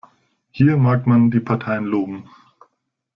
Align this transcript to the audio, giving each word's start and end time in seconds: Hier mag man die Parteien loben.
Hier 0.49 0.77
mag 0.77 1.05
man 1.05 1.29
die 1.29 1.39
Parteien 1.41 1.85
loben. 1.85 2.27